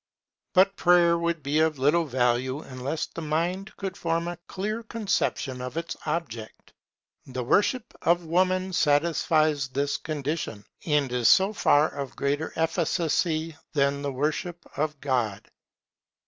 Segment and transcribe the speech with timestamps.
[0.53, 5.61] But Prayer would be of little value unless the mind could form a clear conception
[5.61, 6.73] of its object.
[7.27, 14.01] The worship of Woman satisfies this condition, and is so far of greater efficacy than
[14.01, 15.47] the worship of God.